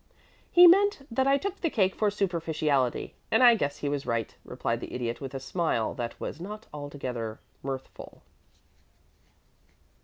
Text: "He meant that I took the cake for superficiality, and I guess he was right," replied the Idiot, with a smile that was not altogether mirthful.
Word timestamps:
"He 0.51 0.65
meant 0.65 1.05
that 1.11 1.27
I 1.27 1.37
took 1.37 1.61
the 1.61 1.69
cake 1.69 1.93
for 1.93 2.09
superficiality, 2.09 3.13
and 3.29 3.43
I 3.43 3.53
guess 3.53 3.77
he 3.77 3.87
was 3.87 4.07
right," 4.07 4.35
replied 4.43 4.79
the 4.79 4.95
Idiot, 4.95 5.21
with 5.21 5.35
a 5.35 5.39
smile 5.39 5.93
that 5.93 6.19
was 6.19 6.41
not 6.41 6.65
altogether 6.73 7.39
mirthful. 7.61 8.23